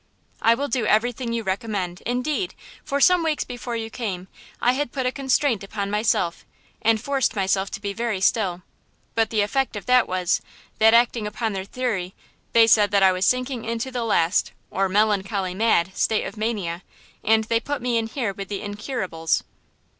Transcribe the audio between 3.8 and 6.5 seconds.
came, I had put a constraint upon myself